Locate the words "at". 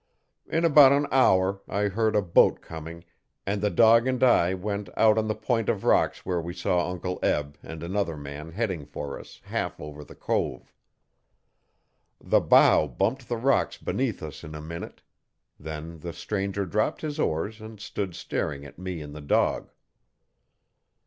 18.65-18.79